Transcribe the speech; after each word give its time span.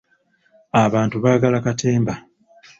Abantu 0.83 1.15
baagala 1.23 1.59
katemba. 1.65 2.13